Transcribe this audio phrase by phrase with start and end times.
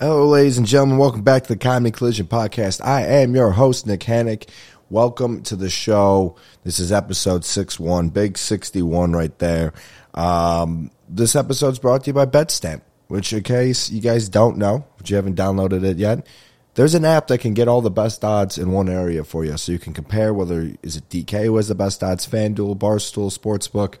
[0.00, 0.98] Hello, ladies and gentlemen.
[0.98, 2.84] Welcome back to the Comedy Collision Podcast.
[2.84, 4.48] I am your host, Nick Hannick.
[4.90, 6.34] Welcome to the show.
[6.64, 9.72] This is episode 61, big 61 right there.
[10.14, 14.84] Um, this episode's brought to you by BetStamp, which, in case you guys don't know,
[14.98, 16.26] if you haven't downloaded it yet,
[16.74, 19.56] there's an app that can get all the best odds in one area for you.
[19.56, 23.30] So you can compare whether is it DK who has the best odds, FanDuel, Barstool,
[23.30, 23.98] Sportsbook,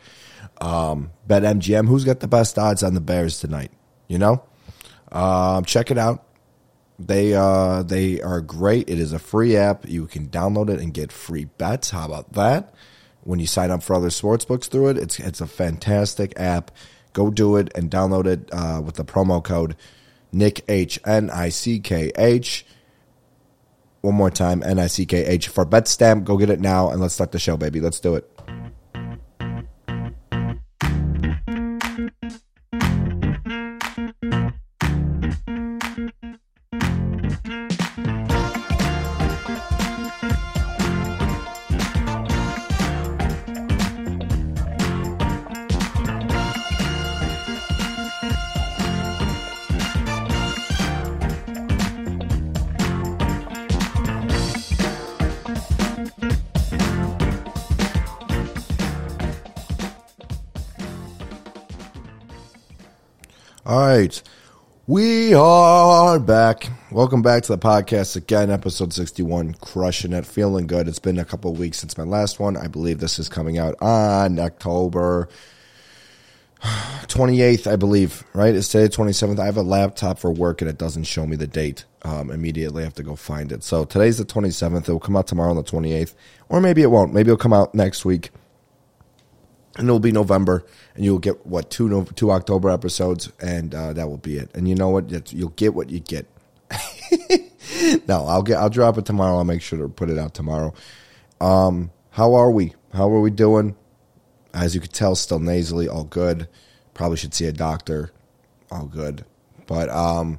[0.60, 3.70] um, BetMGM, who's got the best odds on the Bears tonight,
[4.08, 4.42] you know?
[5.14, 6.26] Um, check it out.
[6.98, 8.88] They uh, they are great.
[8.88, 9.88] It is a free app.
[9.88, 11.90] You can download it and get free bets.
[11.90, 12.74] How about that?
[13.22, 16.70] When you sign up for other sports books through it, it's it's a fantastic app.
[17.12, 19.76] Go do it and download it uh, with the promo code
[20.32, 22.66] Nick H N I C K H.
[24.02, 26.24] One more time, N I C K H for Bet Stamp.
[26.24, 27.80] Go get it now and let's start the show, baby.
[27.80, 28.33] Let's do it.
[63.94, 64.22] Right.
[64.88, 66.68] We are back.
[66.90, 69.54] Welcome back to the podcast again, episode 61.
[69.54, 70.88] Crushing it, feeling good.
[70.88, 72.56] It's been a couple weeks since my last one.
[72.56, 75.28] I believe this is coming out on October
[76.62, 78.52] 28th, I believe, right?
[78.52, 79.38] It's today, 27th.
[79.38, 82.82] I have a laptop for work and it doesn't show me the date um, immediately.
[82.82, 83.62] I have to go find it.
[83.62, 84.88] So today's the 27th.
[84.88, 86.14] It will come out tomorrow on the 28th.
[86.48, 87.14] Or maybe it won't.
[87.14, 88.32] Maybe it'll come out next week
[89.76, 93.92] and it'll be November, and you'll get what two no, two October episodes, and uh,
[93.92, 94.50] that will be it.
[94.54, 95.10] And you know what?
[95.10, 96.26] It's, you'll get what you get.
[98.08, 99.36] no, I'll get I'll drop it tomorrow.
[99.36, 100.74] I'll make sure to put it out tomorrow.
[101.40, 102.74] Um, how are we?
[102.92, 103.76] How are we doing?
[104.52, 106.48] As you can tell, still nasally, all good.
[106.94, 108.12] Probably should see a doctor,
[108.70, 109.24] all good.
[109.66, 110.38] But um,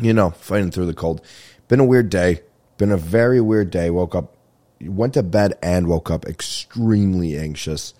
[0.00, 1.20] you know, fighting through the cold.
[1.68, 2.40] Been a weird day.
[2.78, 3.90] Been a very weird day.
[3.90, 4.36] Woke up,
[4.80, 7.94] went to bed, and woke up extremely anxious.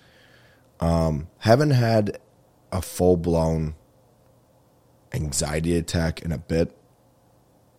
[0.79, 2.19] Um, haven't had
[2.71, 3.75] a full blown
[5.13, 6.77] anxiety attack in a bit,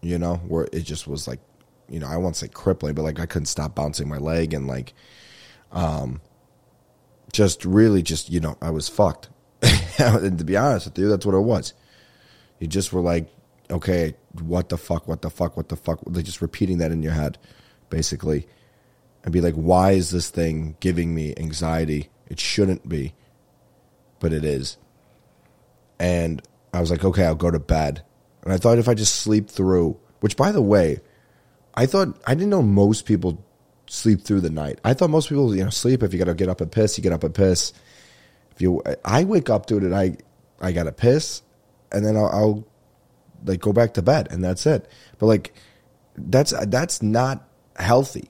[0.01, 1.41] you know, where it just was like,
[1.89, 4.67] you know, I won't say crippling, but like I couldn't stop bouncing my leg and
[4.67, 4.95] like,
[5.73, 6.21] um,
[7.33, 9.29] just really just, you know, I was fucked.
[9.99, 11.75] and to be honest with you, that's what it was.
[12.59, 13.29] You just were like,
[13.71, 16.01] okay, what the fuck, what the fuck, what the fuck?
[16.07, 17.39] They're just repeating that in your head,
[17.91, 18.47] basically.
[19.25, 22.09] And be like, why is this thing giving me anxiety?
[22.29, 23.15] It shouldn't be,
[24.21, 24.77] but it is.
[25.99, 28.03] And I was like, okay, I'll go to bed.
[28.43, 31.01] And I thought if I just sleep through, which by the way,
[31.75, 33.45] I thought I didn't know most people
[33.87, 34.79] sleep through the night.
[34.85, 36.99] I thought most people, you know, sleep if you got to get up and piss,
[36.99, 37.73] you get up and piss.
[38.53, 40.17] If you, I wake up, dude, and I,
[40.61, 41.43] I got to piss,
[41.93, 42.69] and then I'll, I'll
[43.45, 44.91] like go back to bed, and that's it.
[45.19, 45.55] But like,
[46.17, 48.29] that's that's not healthy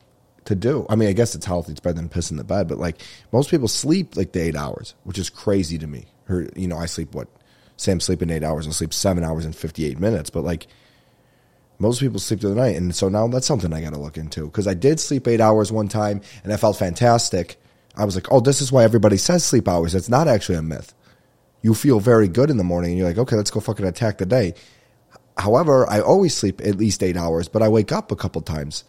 [0.48, 0.86] to do.
[0.88, 1.72] I mean, I guess it's healthy.
[1.72, 2.69] It's better than pissing the bed.
[2.69, 3.00] But like
[3.32, 6.06] most people sleep like the eight hours, which is crazy to me.
[6.28, 7.28] Or, you know, I sleep what?
[7.76, 8.66] Sam sleeping eight hours.
[8.66, 10.31] I sleep seven hours and fifty eight minutes.
[10.31, 10.66] But like
[11.78, 14.16] most people sleep through the night, and so now that's something I got to look
[14.16, 17.56] into because I did sleep eight hours one time, and I felt fantastic.
[17.97, 19.94] I was like, oh, this is why everybody says sleep hours.
[19.94, 20.92] It's not actually a myth.
[21.62, 24.19] You feel very good in the morning, and you're like, okay, let's go fucking attack
[24.19, 24.54] the day.
[25.37, 28.82] However, I always sleep at least eight hours, but I wake up a couple times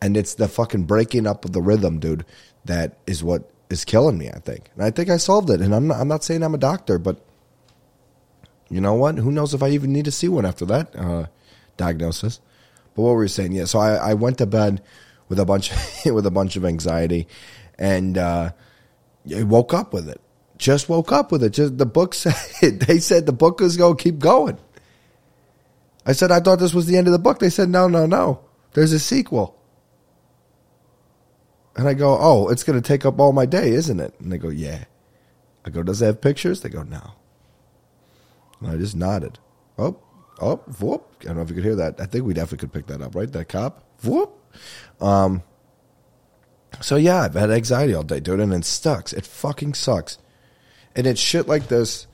[0.00, 2.24] and it's the fucking breaking up of the rhythm, dude,
[2.64, 4.30] that is what is killing me.
[4.30, 5.60] I think, and I think I solved it.
[5.60, 7.24] And I'm not, I'm not saying I'm a doctor, but
[8.70, 9.18] you know what?
[9.18, 11.26] Who knows if I even need to see one after that uh,
[11.76, 12.40] diagnosis?
[12.94, 13.52] But what were you saying?
[13.52, 14.82] Yeah, so I, I went to bed
[15.28, 15.72] with a bunch
[16.04, 17.26] with a bunch of anxiety,
[17.78, 18.50] and uh,
[19.34, 20.20] I woke up with it.
[20.58, 21.50] Just woke up with it.
[21.50, 24.58] Just the book said they said the book is going to keep going.
[26.06, 27.38] I said I thought this was the end of the book.
[27.38, 28.40] They said no, no, no.
[28.72, 29.57] There's a sequel.
[31.78, 34.12] And I go, oh, it's going to take up all my day, isn't it?
[34.18, 34.84] And they go, yeah.
[35.64, 36.60] I go, does it have pictures?
[36.60, 37.12] They go, no.
[38.60, 39.38] And I just nodded.
[39.78, 39.96] Oh,
[40.40, 41.08] oh, whoop.
[41.20, 42.00] I don't know if you could hear that.
[42.00, 43.30] I think we definitely could pick that up, right?
[43.30, 43.84] That cop.
[44.02, 44.32] Whoop.
[45.00, 45.44] Um,
[46.80, 49.12] so yeah, I've had anxiety all day, dude, and it sucks.
[49.12, 50.18] It fucking sucks.
[50.96, 52.08] And it's shit like this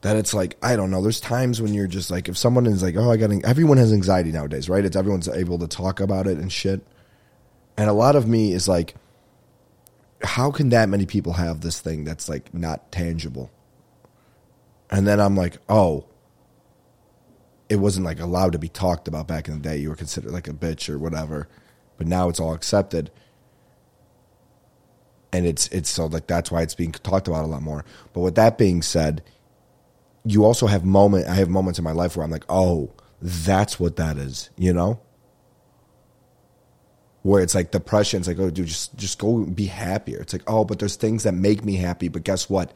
[0.00, 1.00] that it's like, I don't know.
[1.00, 3.92] There's times when you're just like, if someone is like, oh, I got, everyone has
[3.92, 4.84] anxiety nowadays, right?
[4.84, 6.84] It's everyone's able to talk about it and shit.
[7.76, 8.94] And a lot of me is like,
[10.22, 13.50] how can that many people have this thing that's like not tangible?
[14.90, 16.06] And then I'm like, oh,
[17.68, 19.76] it wasn't like allowed to be talked about back in the day.
[19.76, 21.48] You were considered like a bitch or whatever,
[21.96, 23.10] but now it's all accepted.
[25.32, 27.84] And it's it's so like that's why it's being talked about a lot more.
[28.12, 29.22] But with that being said,
[30.24, 31.26] you also have moment.
[31.26, 34.50] I have moments in my life where I'm like, oh, that's what that is.
[34.56, 35.00] You know,
[37.24, 38.18] where it's like depression.
[38.18, 40.20] It's like, oh, dude, just just go be happier.
[40.20, 42.08] It's like, oh, but there's things that make me happy.
[42.08, 42.70] But guess what?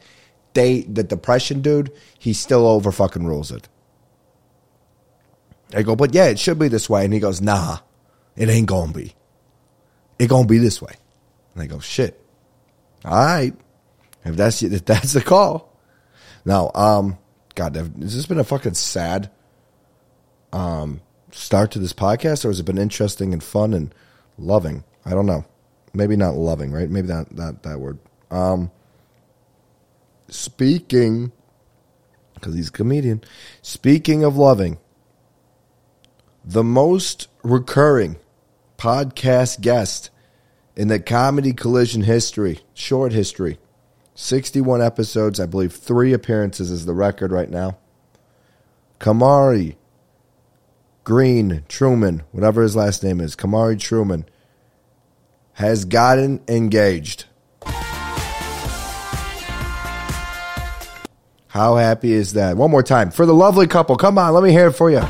[0.55, 3.69] They the depression dude, he still over fucking rules it.
[5.75, 7.05] I go, but yeah, it should be this way.
[7.05, 7.81] And he goes, nah,
[8.37, 9.15] it ain't gonna be.
[10.19, 10.95] It gonna be this way.
[11.55, 12.19] And I go, shit.
[13.05, 13.55] All right.
[14.25, 15.77] If that's if that's the call.
[16.47, 17.19] Now, um,
[17.55, 19.31] God, has this been a fucking sad
[20.55, 21.03] um
[21.33, 23.95] start to this podcast, or has it been interesting and fun and
[24.39, 24.85] loving?
[25.05, 25.45] I don't know.
[25.95, 26.89] Maybe not loving, right?
[26.89, 27.99] Maybe not that that word.
[28.31, 28.71] Um,
[30.29, 31.33] speaking,
[32.35, 33.23] because he's a comedian.
[33.63, 34.79] Speaking of loving,
[36.45, 38.17] the most recurring
[38.77, 40.11] podcast guest
[40.77, 43.59] in the comedy collision history, short history.
[44.15, 47.79] 61 episodes, I believe three appearances is the record right now.
[48.99, 49.77] Kamari
[51.09, 54.27] Green Truman, whatever his last name is, Kamari Truman,
[55.55, 57.25] has gotten engaged.
[61.47, 62.59] How happy is that?
[62.59, 63.97] One more time for the lovely couple.
[63.97, 65.01] Come on, let me hear it for you.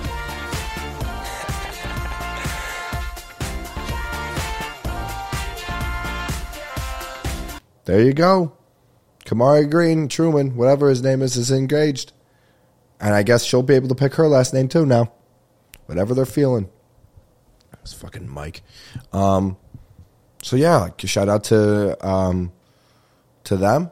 [7.86, 8.52] There you go.
[9.24, 12.12] Kamari Green, Truman, whatever his name is, is engaged.
[13.00, 15.12] And I guess she'll be able to pick her last name too now.
[15.88, 16.68] Whatever they're feeling.
[17.80, 18.60] It's fucking Mike.
[19.10, 19.56] Um,
[20.42, 22.52] so yeah, shout out to um,
[23.44, 23.90] to them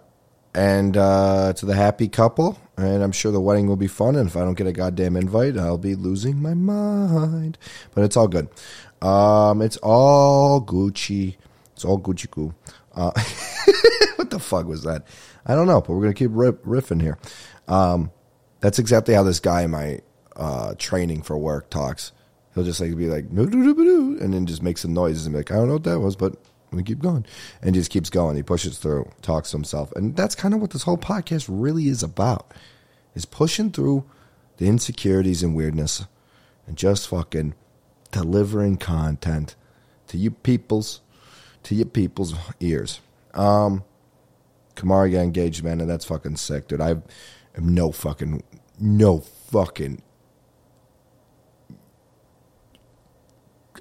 [0.54, 2.58] and uh, to the happy couple.
[2.76, 4.14] And I'm sure the wedding will be fun.
[4.14, 7.56] And if I don't get a goddamn invite, I'll be losing my mind.
[7.94, 8.50] But it's all good.
[9.00, 11.36] Um, it's all Gucci.
[11.72, 12.54] It's all Gucci goo.
[12.94, 13.12] Uh,
[14.16, 15.06] what the fuck was that?
[15.46, 17.16] I don't know, but we're gonna keep riffing here.
[17.68, 18.10] Um,
[18.60, 20.00] that's exactly how this guy in my
[20.36, 22.12] uh, training for work talks.
[22.54, 25.56] He'll just like be like, and then just make some noises and be like, I
[25.56, 26.36] don't know what that was, but
[26.70, 27.24] gonna keep going,
[27.62, 28.36] and just keeps going.
[28.36, 31.88] He pushes through, talks to himself, and that's kind of what this whole podcast really
[31.88, 32.52] is about:
[33.14, 34.04] is pushing through
[34.56, 36.06] the insecurities and weirdness,
[36.66, 37.54] and just fucking
[38.10, 39.54] delivering content
[40.08, 41.00] to you peoples
[41.66, 43.00] to your people's ears.
[43.34, 43.82] Um,
[44.76, 46.80] Kamari got engaged, man, and that's fucking sick, dude.
[46.80, 47.02] I have
[47.58, 48.42] no fucking,
[48.78, 50.00] no fucking,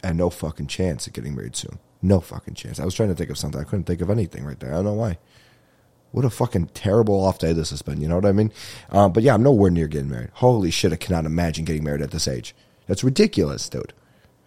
[0.05, 1.79] and no fucking chance of getting married soon.
[1.99, 2.79] No fucking chance.
[2.79, 3.59] I was trying to think of something.
[3.59, 4.71] I couldn't think of anything right there.
[4.71, 5.17] I don't know why.
[6.11, 7.99] What a fucking terrible off day this has been.
[7.99, 8.51] You know what I mean?
[8.91, 10.29] Um, but yeah, I'm nowhere near getting married.
[10.33, 12.53] Holy shit, I cannot imagine getting married at this age.
[12.85, 13.93] That's ridiculous, dude.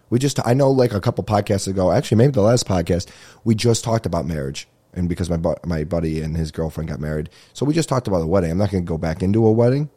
[0.09, 3.09] We just, I know like a couple podcasts ago, actually, maybe the last podcast,
[3.43, 4.67] we just talked about marriage.
[4.93, 7.29] And because my, my buddy and his girlfriend got married.
[7.53, 8.49] So we just talked about the wedding.
[8.49, 9.89] I'm not going to go back into a wedding.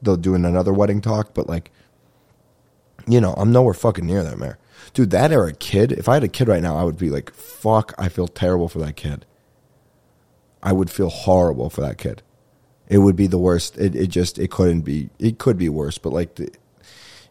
[0.00, 1.70] They'll do another wedding talk, but like,
[3.06, 4.56] you know, I'm nowhere fucking near that, man.
[4.94, 7.32] Dude, that era kid, if I had a kid right now, I would be like,
[7.32, 9.26] fuck, I feel terrible for that kid.
[10.62, 12.22] I would feel horrible for that kid.
[12.88, 13.76] It would be the worst.
[13.78, 16.50] It, it just, it couldn't be, it could be worse, but like, the,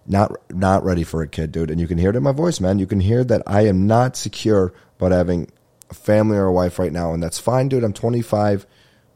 [0.08, 1.72] not not ready for a kid, dude.
[1.72, 2.80] And you can hear it in my voice, man.
[2.80, 5.50] You can hear that I am not secure about having
[5.90, 7.84] a family or a wife right now, and that's fine, dude.
[7.84, 8.66] I'm 25,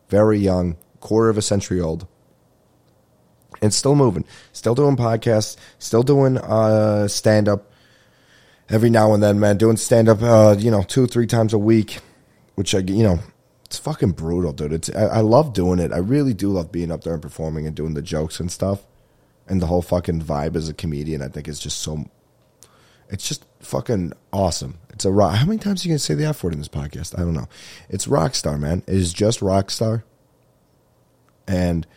[0.10, 2.08] very young, quarter of a century old,
[3.62, 7.69] and still moving, still doing podcasts, still doing uh, stand up
[8.70, 9.58] every now and then, man.
[9.58, 12.00] Doing stand up, uh, you know, two three times a week,
[12.56, 13.20] which I, you know,
[13.66, 14.74] it's fucking brutal, dude.
[14.74, 15.92] It's I, I love doing it.
[15.92, 18.86] I really do love being up there and performing and doing the jokes and stuff
[19.50, 22.06] and the whole fucking vibe as a comedian, I think is just so.
[23.10, 24.78] It's just fucking awesome.
[24.92, 25.36] It's a rock.
[25.36, 27.18] How many times are you gonna say the F word in this podcast?
[27.18, 27.50] I don't know.
[27.90, 28.84] It's rock star, man.
[28.86, 30.04] It is just rock star,
[31.48, 31.88] and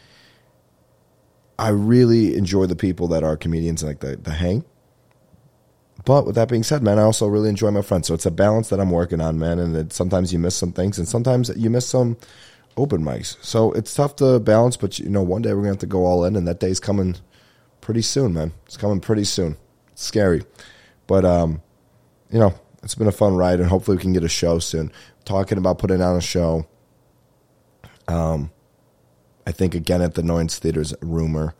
[1.58, 4.64] I really enjoy the people that are comedians like the the hang.
[6.04, 8.08] But with that being said, man, I also really enjoy my friends.
[8.08, 9.58] So it's a balance that I'm working on, man.
[9.58, 12.16] And sometimes you miss some things, and sometimes you miss some
[12.76, 13.36] open mics.
[13.42, 14.76] So it's tough to balance.
[14.76, 16.80] But you know, one day we're gonna have to go all in, and that day's
[16.80, 17.16] coming
[17.80, 18.52] pretty soon, man.
[18.66, 19.56] It's coming pretty soon.
[19.92, 20.42] It's scary,
[21.06, 21.62] but um,
[22.30, 24.90] you know, it's been a fun ride, and hopefully we can get a show soon.
[25.24, 26.66] Talking about putting on a show.
[28.08, 28.50] Um,
[29.46, 31.54] I think again at the Annoyance Theater's rumor.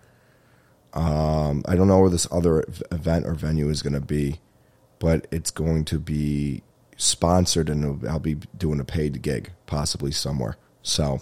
[0.94, 4.40] Um, I don't know where this other event or venue is going to be,
[4.99, 6.62] but it's going to be
[6.96, 10.56] sponsored, and I'll be doing a paid gig, possibly somewhere.
[10.82, 11.20] So,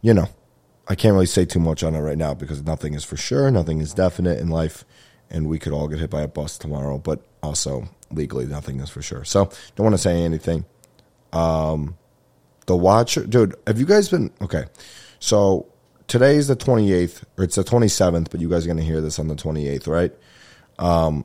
[0.00, 0.28] you know,
[0.88, 3.50] I can't really say too much on it right now because nothing is for sure,
[3.50, 4.84] nothing is definite in life,
[5.30, 6.98] and we could all get hit by a bus tomorrow.
[6.98, 9.24] But also legally, nothing is for sure.
[9.24, 10.64] So don't want to say anything.
[11.32, 11.96] Um,
[12.66, 13.54] the Watcher, dude.
[13.66, 14.64] Have you guys been okay?
[15.18, 15.66] So
[16.06, 19.00] today's the twenty eighth, or it's the twenty seventh, but you guys are gonna hear
[19.00, 20.12] this on the twenty eighth, right?
[20.78, 21.24] Um,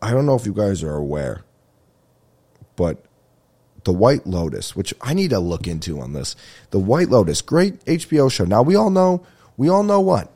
[0.00, 1.44] I don't know if you guys are aware,
[2.76, 3.04] but
[3.84, 6.36] the White Lotus, which I need to look into on this.
[6.70, 8.44] The White Lotus, great HBO show.
[8.44, 9.24] Now we all know,
[9.56, 10.30] we all know what.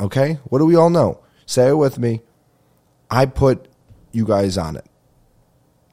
[0.00, 0.38] Okay?
[0.44, 1.20] What do we all know?
[1.46, 2.20] Say it with me.
[3.10, 3.66] I put
[4.12, 4.86] you guys on it.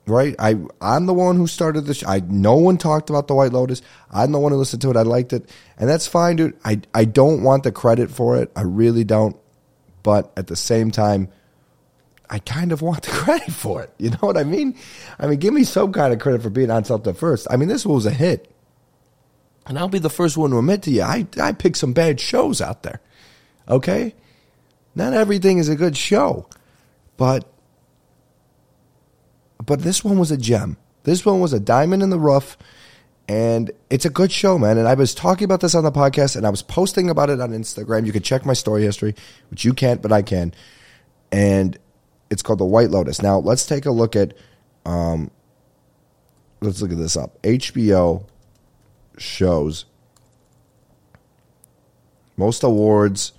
[0.08, 0.36] Right?
[0.40, 2.04] I I'm the one who started this.
[2.06, 3.82] I no one talked about the White Lotus.
[4.10, 4.96] I'm the one who listened to it.
[4.98, 5.50] I liked it.
[5.78, 6.58] And that's fine, dude.
[6.64, 8.52] I I don't want the credit for it.
[8.56, 9.36] I really don't.
[10.04, 11.28] But at the same time,
[12.30, 13.94] I kind of want the credit for it.
[13.98, 14.78] You know what I mean?
[15.20, 17.48] I mean, give me some kind of credit for being on something first.
[17.50, 18.50] I mean, this was a hit.
[19.66, 22.22] And I'll be the first one to admit to you, I, I picked some bad
[22.22, 23.02] shows out there.
[23.68, 24.16] Okay?
[24.96, 26.48] Not everything is a good show.
[27.18, 27.52] But
[29.66, 30.78] but this one was a gem.
[31.04, 32.58] This one was a diamond in the rough.
[33.30, 34.78] And it's a good show, man.
[34.78, 37.42] And I was talking about this on the podcast and I was posting about it
[37.42, 38.06] on Instagram.
[38.06, 39.16] You can check my story history,
[39.50, 40.54] which you can't, but I can.
[41.32, 41.78] And
[42.30, 43.22] it's called the White Lotus.
[43.22, 44.34] Now let's take a look at.
[44.86, 45.32] Um,
[46.62, 47.42] let's look at this up.
[47.42, 48.26] HBO
[49.18, 49.86] shows
[52.38, 53.34] most awards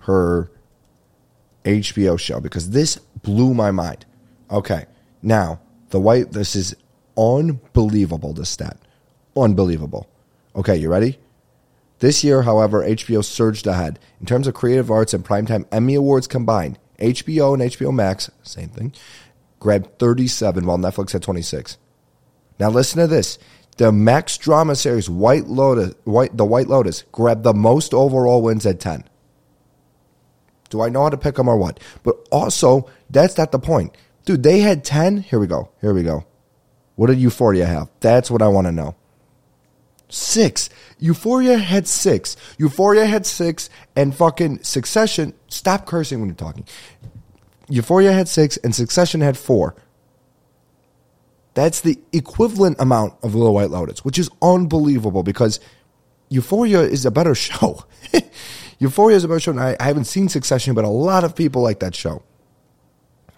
[0.00, 0.50] her
[1.64, 4.06] HBO show because this blew my mind.
[4.50, 4.86] Okay,
[5.26, 6.32] now the white.
[6.32, 6.74] This is
[7.16, 8.32] unbelievable.
[8.32, 8.78] This stat,
[9.36, 10.08] unbelievable.
[10.54, 11.18] Okay, you ready?
[11.98, 16.26] This year, however, HBO surged ahead in terms of creative arts and primetime Emmy awards
[16.26, 16.78] combined.
[16.98, 18.92] HBO and HBO Max, same thing,
[19.60, 21.78] grabbed 37 while Netflix had 26.
[22.58, 23.38] Now listen to this.
[23.76, 28.64] The Max drama series White Lotus, White, The White Lotus grabbed the most overall wins
[28.64, 29.04] at 10.
[30.70, 31.80] Do I know how to pick them or what?
[32.02, 33.96] But also, that's not the point.
[34.26, 35.18] Dude, they had 10.
[35.18, 35.70] Here we go.
[35.80, 36.26] Here we go.
[36.96, 37.88] What did Euphoria have?
[38.00, 38.96] That's what I want to know.
[40.08, 40.68] Six.
[40.98, 42.36] Euphoria had six.
[42.58, 45.32] Euphoria had six, and fucking Succession.
[45.48, 46.66] Stop cursing when you're talking.
[47.68, 49.74] Euphoria had six, and Succession had four.
[51.54, 55.60] That's the equivalent amount of Little White Lotus, which is unbelievable because
[56.30, 57.84] Euphoria is a better show.
[58.78, 61.34] Euphoria is a better show, and I, I haven't seen Succession, but a lot of
[61.34, 62.22] people like that show.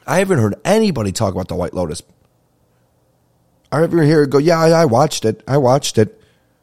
[0.09, 2.03] I haven't heard anybody talk about the White Lotus.
[3.71, 5.43] I haven't hear go, yeah, I, I watched it.
[5.47, 6.19] I watched it.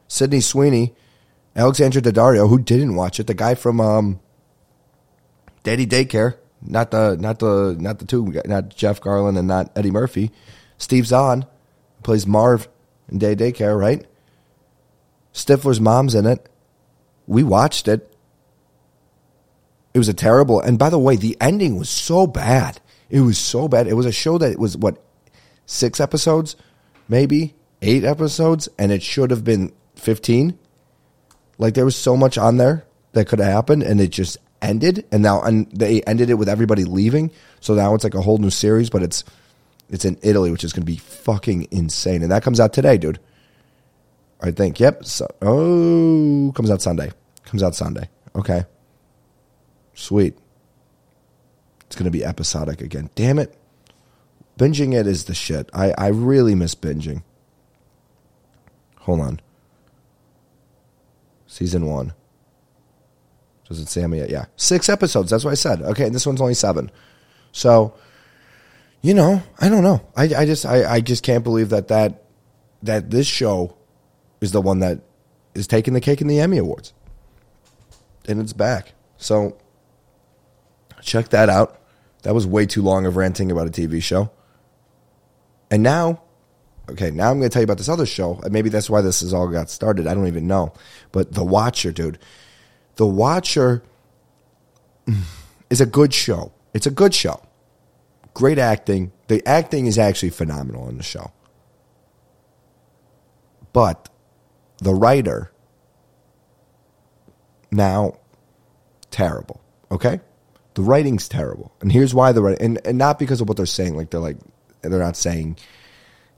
[0.08, 0.94] Sydney Sweeney,
[1.54, 4.20] Alexandra Daddario, who didn't watch it, the guy from um,
[5.62, 9.90] Daddy Daycare, not the not the not the two, not Jeff Garlin and not Eddie
[9.92, 10.32] Murphy,
[10.78, 11.46] Steve Zahn
[12.02, 12.68] plays Marv
[13.08, 14.04] in Daddy Daycare, right?
[15.32, 16.48] Stifler's mom's in it.
[17.26, 18.12] We watched it.
[19.94, 20.60] It was a terrible.
[20.60, 22.80] And by the way, the ending was so bad.
[23.08, 23.86] It was so bad.
[23.86, 25.02] It was a show that was what
[25.66, 26.56] six episodes,
[27.08, 30.58] maybe eight episodes, and it should have been 15.
[31.58, 35.06] Like there was so much on there that could have happened, and it just ended.
[35.12, 37.30] And now and they ended it with everybody leaving.
[37.60, 39.24] So now it's like a whole new series, but it's
[39.88, 42.22] it's in Italy, which is going to be fucking insane.
[42.22, 43.20] And that comes out today, dude.
[44.40, 44.80] I think.
[44.80, 45.04] Yep.
[45.04, 47.10] So, oh, comes out Sunday.
[47.44, 48.08] Comes out Sunday.
[48.34, 48.64] Okay.
[49.94, 50.36] Sweet.
[51.96, 53.08] Going to be episodic again.
[53.14, 53.56] Damn it.
[54.58, 55.70] Binging it is the shit.
[55.72, 57.22] I, I really miss binging.
[58.98, 59.40] Hold on.
[61.46, 62.12] Season one.
[63.66, 64.30] Does it say how many?
[64.30, 64.44] Yeah.
[64.56, 65.30] Six episodes.
[65.30, 65.80] That's what I said.
[65.80, 66.04] Okay.
[66.04, 66.90] And this one's only seven.
[67.52, 67.94] So,
[69.00, 70.06] you know, I don't know.
[70.14, 72.24] I, I just, I, I just can't believe that that,
[72.82, 73.74] that this show
[74.42, 75.00] is the one that
[75.54, 76.92] is taking the cake in the Emmy Awards.
[78.28, 78.92] And it's back.
[79.16, 79.56] So,
[81.00, 81.80] check that out.
[82.26, 84.32] That was way too long of ranting about a TV show.
[85.70, 86.22] And now
[86.90, 88.40] okay, now I'm going to tell you about this other show.
[88.42, 90.08] Uh, maybe that's why this has all got started.
[90.08, 90.72] I don't even know.
[91.12, 92.18] But The Watcher, dude.
[92.96, 93.82] The Watcher
[95.06, 95.22] mm,
[95.70, 96.52] is a good show.
[96.74, 97.42] It's a good show.
[98.34, 99.12] Great acting.
[99.28, 101.32] The acting is actually phenomenal in the show.
[103.72, 104.08] But
[104.78, 105.52] the writer,
[107.70, 108.18] now,
[109.12, 109.60] terrible.
[109.90, 110.20] Okay?
[110.76, 111.72] The writing's terrible.
[111.80, 113.96] And here's why the writing, and, and not because of what they're saying.
[113.96, 114.36] Like, they're like,
[114.82, 115.56] they're not saying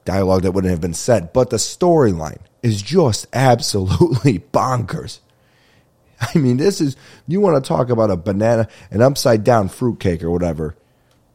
[0.05, 5.19] dialogue that wouldn't have been said, but the storyline is just absolutely bonkers.
[6.21, 10.23] I mean, this is, you want to talk about a banana, an upside down fruitcake
[10.23, 10.77] or whatever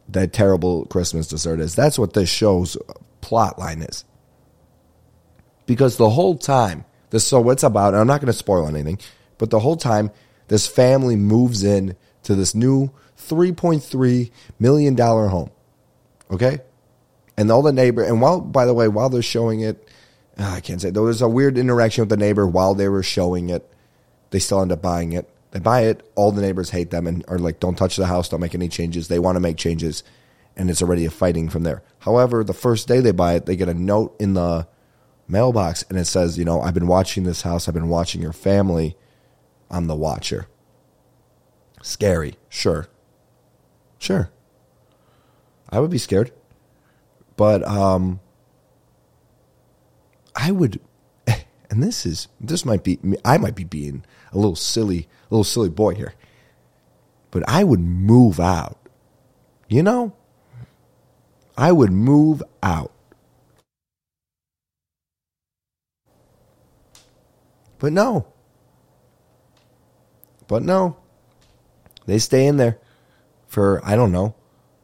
[0.10, 1.76] that terrible Christmas dessert is.
[1.76, 2.78] That's what this show's
[3.20, 4.06] plot line is.
[5.66, 8.98] Because the whole time, this so what's about, I'm not going to spoil anything
[9.38, 10.10] But the whole time,
[10.48, 15.52] this family moves in to this new $3.3 million home.
[16.32, 16.60] Okay?
[17.38, 19.88] And all the neighbor, and while, by the way, while they're showing it,
[20.38, 23.04] ah, I can't say, there was a weird interaction with the neighbor while they were
[23.04, 23.70] showing it.
[24.30, 25.30] They still end up buying it.
[25.52, 26.08] They buy it.
[26.16, 28.70] All the neighbors hate them and are like, don't touch the house, don't make any
[28.70, 29.08] changes.
[29.08, 30.04] They want to make changes.
[30.56, 31.84] And it's already a fighting from there.
[32.00, 34.68] However, the first day they buy it, they get a note in the
[35.28, 38.34] mailbox and it says, you know, I've been watching this house, I've been watching your
[38.34, 38.96] family.
[39.70, 40.48] I'm the watcher.
[41.84, 42.88] Scary, sure.
[44.00, 44.32] Sure.
[45.70, 46.32] I would be scared.
[47.36, 48.22] But um
[50.34, 50.80] I would
[51.70, 55.44] and this is this might be I might be being a little silly, a little
[55.44, 56.14] silly boy here.
[57.32, 58.78] But I would move out.
[59.68, 60.16] You know?
[61.58, 62.94] I would move out.
[67.78, 68.28] But no.
[70.48, 71.03] But no.
[72.06, 72.80] They stay in there
[73.48, 74.36] for, I don't know,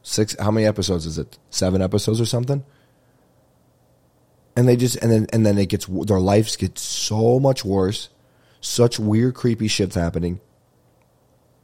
[0.02, 1.38] six, how many episodes is it?
[1.50, 2.64] Seven episodes or something?
[4.56, 8.08] And they just, and then, and then it gets, their lives get so much worse.
[8.60, 10.40] Such weird, creepy shit's happening.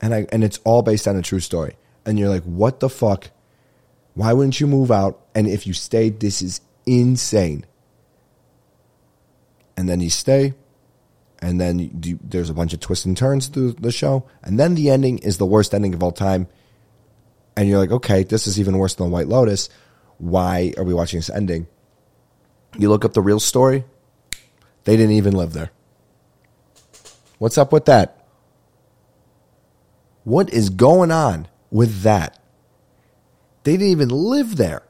[0.01, 1.77] And I, and it's all based on a true story.
[2.05, 3.31] And you're like, what the fuck?
[4.15, 5.21] Why wouldn't you move out?
[5.35, 7.67] And if you stayed, this is insane.
[9.77, 10.55] And then you stay,
[11.41, 14.75] and then you, there's a bunch of twists and turns through the show, and then
[14.75, 16.49] the ending is the worst ending of all time.
[17.57, 19.69] And you're like, okay, this is even worse than White Lotus.
[20.19, 21.67] Why are we watching this ending?
[22.79, 23.85] You look up the real story,
[24.85, 25.71] they didn't even live there.
[27.39, 28.27] What's up with that?
[30.25, 32.39] What is going on with that?
[33.65, 34.86] They didn't even live there.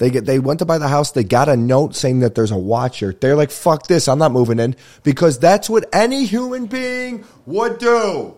[0.00, 1.10] They get they went to buy the house.
[1.10, 3.12] They got a note saying that there's a watcher.
[3.12, 4.08] They're like, "Fuck this!
[4.08, 8.34] I'm not moving in," because that's what any human being would do.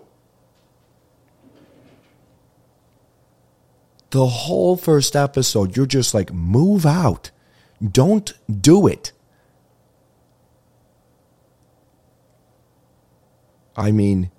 [4.10, 7.30] The whole first episode, you're just like, "Move out!
[7.80, 9.12] Don't do it."
[13.76, 14.32] I mean,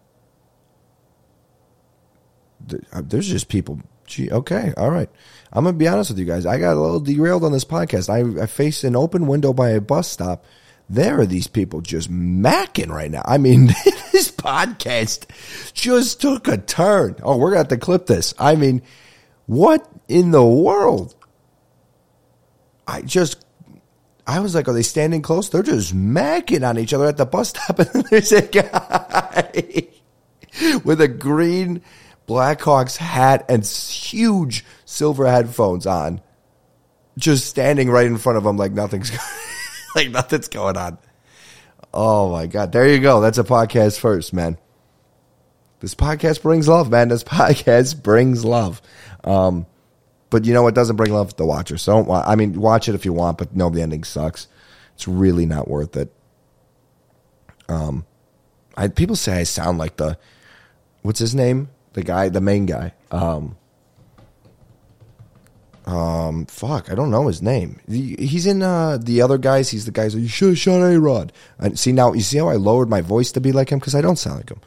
[2.92, 5.10] uh, there's just people Gee, okay, all right.
[5.54, 6.48] I'm gonna be honest with you guys.
[6.48, 8.10] I got a little derailed on this podcast.
[8.10, 10.44] I, I faced an open window by a bus stop.
[10.90, 13.22] There are these people just macking right now.
[13.24, 13.68] I mean,
[14.12, 15.28] this podcast
[15.74, 17.18] just took a turn.
[17.22, 18.34] Oh, we're gonna have to clip this.
[18.40, 18.82] I mean,
[19.46, 21.16] what in the world?
[22.88, 23.46] I just
[24.26, 25.50] I was like, are they standing close?
[25.50, 29.88] They're just macking on each other at the bus stop, and there's a guy
[30.84, 31.84] with a green
[32.28, 36.22] Blackhawks hat and huge silver headphones on,
[37.18, 39.12] just standing right in front of him like nothing's
[39.96, 40.98] like nothing's going on.
[41.94, 42.72] Oh my god!
[42.72, 43.22] There you go.
[43.22, 44.58] That's a podcast first, man.
[45.80, 47.10] This podcast brings love, man.
[47.10, 48.82] This podcast brings love.
[49.24, 49.66] Um,
[50.30, 51.36] but you know what doesn't bring love?
[51.36, 51.78] The Watcher.
[51.78, 52.10] So don't.
[52.10, 54.48] I mean, watch it if you want, but no, the ending sucks.
[54.96, 56.12] It's really not worth it.
[57.70, 58.06] Um,
[58.76, 60.18] I people say I sound like the
[61.02, 61.70] what's his name?
[61.94, 62.94] The guy, the main guy.
[63.12, 63.58] Um,
[65.86, 67.80] um, fuck, I don't know his name.
[67.90, 69.70] He, he's in uh, the other guys.
[69.70, 70.16] He's the guys.
[70.16, 71.34] You should have shot A Rod.
[71.60, 73.96] And see now, you see how I lowered my voice to be like him because
[73.96, 74.62] I don't sound like him.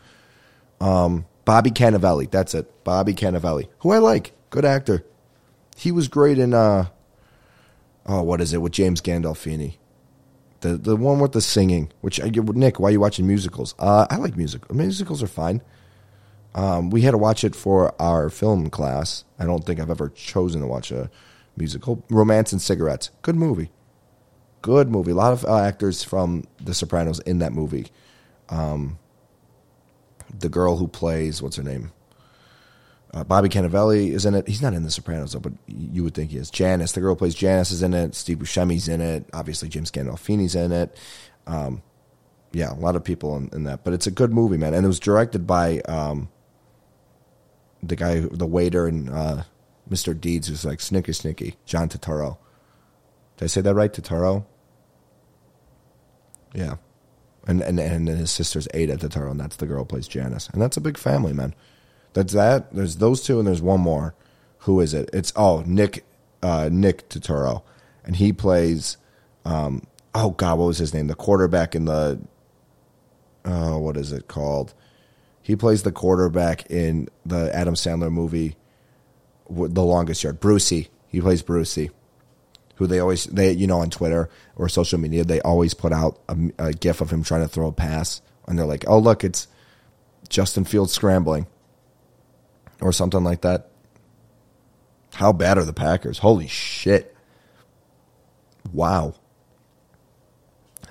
[0.80, 2.30] Um, Bobby Cannavale.
[2.30, 2.84] That's it.
[2.84, 5.04] Bobby Cannavale, who I like, good actor.
[5.76, 6.86] He was great in uh,
[8.06, 9.76] oh, what is it with James Gandolfini?
[10.60, 11.92] The the one with the singing.
[12.00, 13.74] Which I Nick, why are you watching musicals?
[13.78, 14.76] Uh, I like musicals.
[14.76, 15.62] Musicals are fine.
[16.56, 19.24] Um, we had to watch it for our film class.
[19.38, 21.10] I don't think I've ever chosen to watch a
[21.54, 22.02] musical.
[22.08, 23.10] Romance and Cigarettes.
[23.20, 23.70] Good movie.
[24.62, 25.12] Good movie.
[25.12, 27.88] A lot of uh, actors from The Sopranos in that movie.
[28.48, 28.98] Um,
[30.36, 31.92] the girl who plays, what's her name?
[33.12, 34.48] Uh, Bobby Cannavale is in it.
[34.48, 36.50] He's not in The Sopranos, though, but you would think he is.
[36.50, 38.14] Janice, the girl who plays Janice, is in it.
[38.14, 39.28] Steve Buscemi's in it.
[39.34, 40.96] Obviously, James Gandolfini's in it.
[41.46, 41.82] Um,
[42.52, 43.84] yeah, a lot of people in, in, that.
[43.84, 44.72] But it's a good movie, man.
[44.72, 46.30] And it was directed by um,
[47.88, 49.42] the guy, the waiter and uh,
[49.88, 50.18] Mr.
[50.18, 52.38] Deeds, who's like Snicky Snicky, John Turturro.
[53.36, 54.44] Did I say that right, Turturro?
[56.54, 56.76] Yeah.
[57.46, 60.48] And, and and his sister's Aida Turturro, and that's the girl who plays Janice.
[60.48, 61.54] And that's a big family, man.
[62.12, 62.74] That's that.
[62.74, 64.14] There's those two, and there's one more.
[64.60, 65.10] Who is it?
[65.12, 66.04] It's oh Nick
[66.42, 67.62] uh, Nick Turturro,
[68.04, 68.96] and he plays.
[69.44, 71.06] Um, oh God, what was his name?
[71.06, 72.20] The quarterback in the.
[73.44, 74.74] Oh, what is it called?
[75.46, 78.56] He plays the quarterback in the Adam Sandler movie,
[79.48, 80.40] The Longest Yard.
[80.40, 80.88] Brucey.
[81.06, 81.92] He plays Brucey,
[82.74, 86.18] who they always they you know on Twitter or social media they always put out
[86.28, 89.22] a, a gif of him trying to throw a pass and they're like, "Oh, look,
[89.22, 89.46] it's
[90.28, 91.46] Justin Fields scrambling,"
[92.80, 93.70] or something like that.
[95.14, 96.18] How bad are the Packers?
[96.18, 97.16] Holy shit!
[98.72, 99.14] Wow,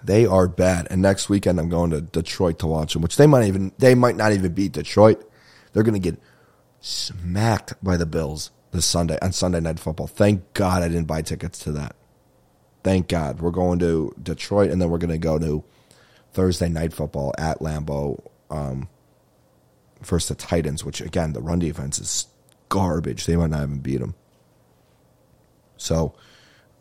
[0.05, 0.87] they are bad.
[0.89, 3.95] And next weekend, I'm going to Detroit to watch them, which they might even they
[3.95, 5.29] might not even beat Detroit.
[5.73, 6.19] They're going to get
[6.79, 10.07] smacked by the Bills this Sunday on Sunday Night Football.
[10.07, 11.95] Thank God I didn't buy tickets to that.
[12.83, 13.41] Thank God.
[13.41, 15.63] We're going to Detroit and then we're going to go to
[16.33, 18.87] Thursday Night Football at Lambeau um,
[20.01, 22.27] versus the Titans, which again, the run defense is
[22.69, 23.25] garbage.
[23.25, 24.13] They might not even beat them.
[25.77, 26.13] So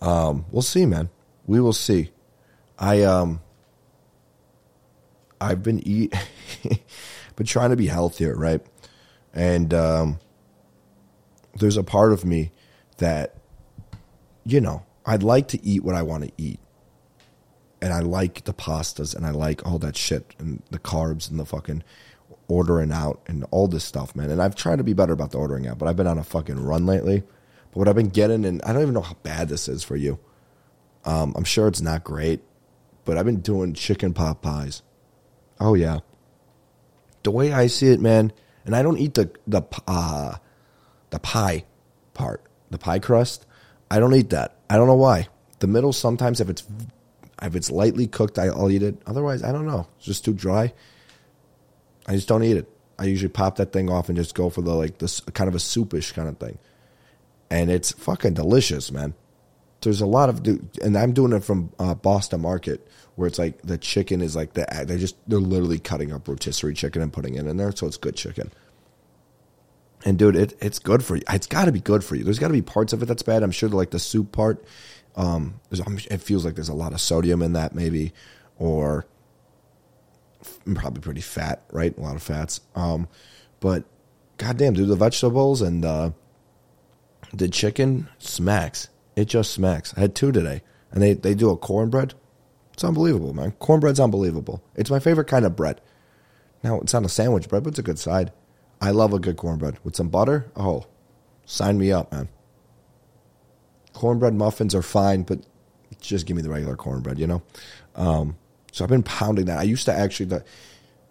[0.01, 1.09] um, we'll see, man.
[1.47, 2.11] We will see.
[2.79, 3.41] I um
[5.41, 6.15] I've been eat
[7.37, 8.61] been trying to be healthier, right?
[9.33, 10.19] And um
[11.57, 12.51] there's a part of me
[12.99, 13.37] that,
[14.45, 16.59] you know, I'd like to eat what I want to eat.
[17.81, 21.39] And I like the pastas and I like all that shit and the carbs and
[21.39, 21.85] the fucking
[22.49, 24.31] ordering out and all this stuff, man.
[24.31, 26.25] And I've tried to be better about the ordering out, but I've been on a
[26.25, 27.23] fucking run lately.
[27.71, 29.97] But what I've been getting, and I don't even know how bad this is for
[29.97, 30.19] you.
[31.05, 32.41] Um, I'm sure it's not great,
[33.05, 34.83] but I've been doing chicken pot pies.
[35.61, 36.01] Oh yeah,
[37.23, 38.33] the way I see it, man.
[38.65, 40.37] And I don't eat the the uh,
[41.11, 41.65] the pie
[42.15, 43.47] part, the pie crust.
[43.91, 44.57] I don't eat that.
[44.71, 45.29] I don't know why.
[45.59, 46.65] The middle sometimes if it's
[47.43, 48.97] if it's lightly cooked, I'll eat it.
[49.07, 49.87] Otherwise, I don't know.
[49.97, 50.73] It's just too dry.
[52.07, 52.71] I just don't eat it.
[52.99, 55.55] I usually pop that thing off and just go for the like this kind of
[55.55, 56.59] a soupish kind of thing,
[57.51, 59.15] and it's fucking delicious, man.
[59.85, 63.39] There's a lot of, dude, and I'm doing it from uh, Boston Market, where it's
[63.39, 67.13] like the chicken is like the they just they're literally cutting up rotisserie chicken and
[67.13, 68.51] putting it in there, so it's good chicken.
[70.05, 71.23] And dude, it, it's good for you.
[71.31, 72.25] It's got to be good for you.
[72.25, 73.43] There's got to be parts of it that's bad.
[73.43, 74.63] I'm sure like the soup part.
[75.17, 78.13] Um, it feels like there's a lot of sodium in that, maybe,
[78.59, 79.07] or
[80.75, 81.97] probably pretty fat, right?
[81.97, 82.61] A lot of fats.
[82.75, 83.09] Um,
[83.61, 83.85] but
[84.37, 86.11] goddamn, dude, the vegetables and uh,
[87.33, 88.89] the chicken smacks.
[89.17, 89.95] It just smacks.
[89.97, 92.15] I had two today, and they they do a cornbread.
[92.73, 93.53] It's unbelievable, man.
[93.53, 94.63] Cornbread's unbelievable.
[94.75, 95.81] It's my favorite kind of bread.
[96.63, 98.33] Now it's not a sandwich bread, but it's a good side.
[98.81, 100.51] I love a good cornbread with some butter.
[100.57, 100.87] Oh,
[101.45, 102.29] sign me up, man.
[103.93, 105.41] Cornbread muffins are fine, but
[106.01, 107.43] just give me the regular cornbread, you know.
[107.95, 108.37] Um,
[108.73, 109.59] so I've been pounding that.
[109.59, 110.45] I used to actually the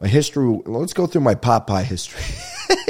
[0.02, 0.60] my history.
[0.66, 2.22] Let's go through my pot pie history.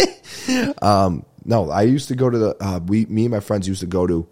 [0.82, 3.82] um, no, I used to go to the uh, we me and my friends used
[3.82, 4.28] to go to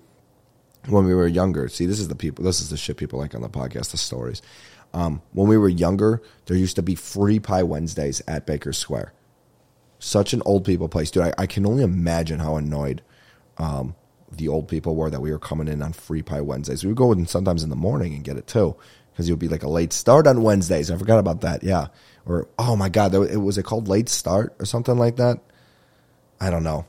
[0.88, 1.67] when we were younger.
[1.67, 2.44] See, this is the people.
[2.44, 3.91] This is the shit people like on the podcast.
[3.91, 4.41] The stories.
[4.94, 9.13] Um, when we were younger, there used to be free pie Wednesdays at Baker Square
[10.02, 11.24] such an old people place, dude.
[11.24, 13.04] I, I can only imagine how annoyed
[13.58, 13.96] um,
[14.32, 16.84] the old people were that we were coming in on free pie Wednesdays.
[16.84, 18.76] We would go in sometimes in the morning and get it too,
[19.12, 20.89] because it would be like a late start on Wednesdays.
[20.89, 21.63] I forgot about that.
[21.63, 21.88] Yeah,
[22.26, 25.39] or oh my god, it was it called late start or something like that?
[26.39, 26.88] I don't know.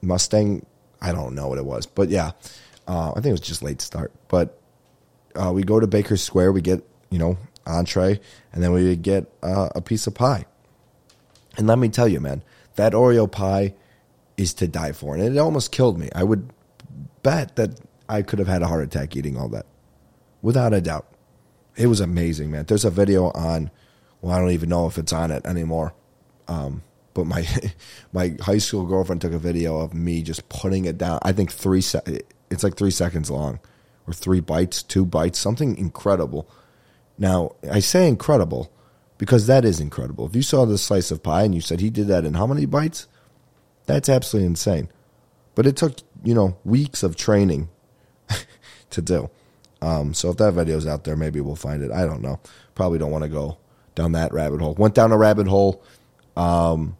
[0.00, 0.64] Mustang,
[1.02, 2.30] I don't know what it was, but yeah,
[2.90, 4.12] uh, I think it was just late start.
[4.26, 4.58] But
[5.36, 8.20] uh, we go to Baker Square, we get you know entree,
[8.52, 10.44] and then we get uh, a piece of pie.
[11.56, 12.42] And let me tell you, man,
[12.74, 13.74] that Oreo pie
[14.36, 15.14] is to die for.
[15.14, 16.08] And it almost killed me.
[16.14, 16.50] I would
[17.22, 19.66] bet that I could have had a heart attack eating all that.
[20.42, 21.06] Without a doubt.
[21.76, 22.64] It was amazing, man.
[22.66, 23.70] There's a video on,
[24.20, 25.94] well, I don't even know if it's on it anymore.
[26.48, 26.82] Um,
[27.14, 27.46] but my
[28.12, 31.20] my high school girlfriend took a video of me just putting it down.
[31.22, 33.60] I think three se- it's like three seconds long,
[34.06, 36.48] or three bites, two bites, something incredible.
[37.18, 38.72] Now I say incredible
[39.18, 40.26] because that is incredible.
[40.26, 42.46] If you saw this slice of pie and you said he did that in how
[42.46, 43.06] many bites,
[43.86, 44.88] that's absolutely insane.
[45.54, 47.68] But it took, you know, weeks of training
[48.90, 49.30] to do.
[49.82, 51.90] Um, so if that video's out there, maybe we'll find it.
[51.90, 52.40] I don't know.
[52.74, 53.58] Probably don't want to go
[53.94, 54.74] down that rabbit hole.
[54.74, 55.82] Went down a rabbit hole
[56.36, 56.96] um,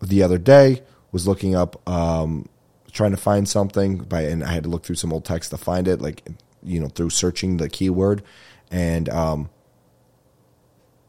[0.00, 0.82] the other day.
[1.12, 2.48] Was looking up, um,
[2.90, 5.56] trying to find something, by, and I had to look through some old text to
[5.56, 6.28] find it, like
[6.62, 8.22] you know, through searching the keyword,
[8.70, 9.50] and um,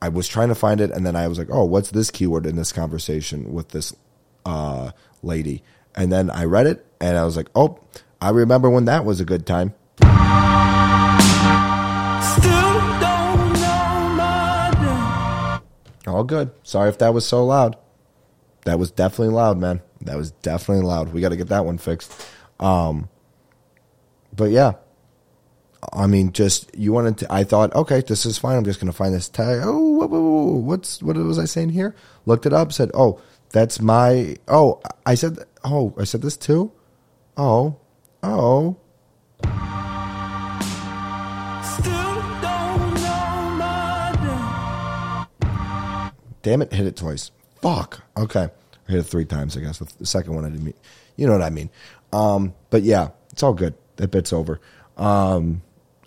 [0.01, 2.45] I was trying to find it, and then I was like, "Oh, what's this keyword
[2.45, 3.95] in this conversation with this
[4.45, 4.91] uh,
[5.21, 5.63] lady?"
[5.95, 7.79] And then I read it, and I was like, "Oh,
[8.21, 9.73] I remember when that was a good time."
[16.07, 16.51] All good.
[16.63, 17.77] Sorry if that was so loud.
[18.65, 19.81] That was definitely loud, man.
[20.01, 21.13] That was definitely loud.
[21.13, 22.13] We got to get that one fixed.
[22.59, 23.09] Um,
[24.35, 24.73] but yeah,
[25.93, 27.33] I mean, just you wanted to.
[27.33, 28.57] I thought, okay, this is fine.
[28.57, 29.61] I'm just going to find this tag.
[29.63, 31.95] Oh, whoa, whoa, whoa, what's what was I saying here?
[32.25, 32.71] Looked it up.
[32.71, 34.37] Said, oh, that's my.
[34.47, 35.39] Oh, I said.
[35.63, 36.71] Oh, I said this too.
[37.37, 37.77] Oh,
[38.23, 38.77] oh.
[46.43, 47.31] Damn it, hit it twice.
[47.61, 48.01] Fuck.
[48.17, 48.49] Okay.
[48.91, 49.79] I hit it three times, I guess.
[49.79, 50.73] The second one I didn't mean.
[51.15, 51.69] You know what I mean.
[52.11, 53.73] Um, but yeah, it's all good.
[53.95, 54.59] That bit's over.
[54.97, 55.61] Um,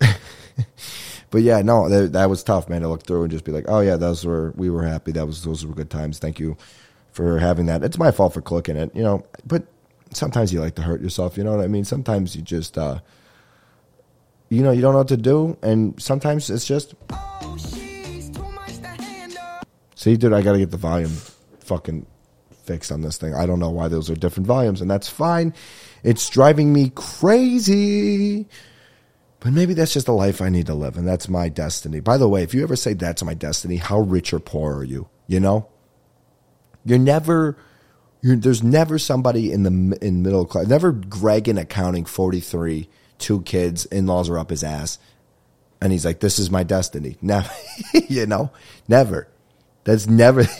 [1.31, 3.65] but yeah, no, that, that, was tough, man, to look through and just be like,
[3.67, 5.11] oh yeah, those were, we were happy.
[5.11, 6.19] That was, those were good times.
[6.19, 6.57] Thank you
[7.11, 7.83] for having that.
[7.83, 9.63] It's my fault for clicking it, you know, but
[10.11, 11.37] sometimes you like to hurt yourself.
[11.37, 11.85] You know what I mean?
[11.85, 12.99] Sometimes you just, uh,
[14.49, 15.57] you know, you don't know what to do.
[15.63, 17.57] And sometimes it's just, oh,
[19.95, 21.15] see, dude, I got to get the volume
[21.61, 22.05] fucking
[22.65, 23.33] fixed on this thing.
[23.33, 25.53] I don't know why those are different volumes, and that's fine.
[26.03, 28.47] It's driving me crazy.
[29.39, 31.99] But maybe that's just the life I need to live, and that's my destiny.
[31.99, 34.83] By the way, if you ever say that's my destiny, how rich or poor are
[34.83, 35.07] you?
[35.27, 35.67] You know,
[36.83, 37.57] you're never.
[38.21, 40.65] You're, there's never somebody in the in middle class.
[40.65, 44.97] Never Greg in accounting, forty three, two kids, in laws are up his ass,
[45.79, 47.51] and he's like, "This is my destiny." Never,
[48.09, 48.51] you know,
[48.87, 49.27] never.
[49.83, 50.47] That's never.